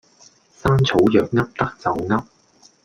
[0.55, 2.25] 山草藥噏得就噏